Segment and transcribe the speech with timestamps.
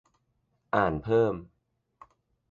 [0.75, 1.33] อ่านเพิ่ม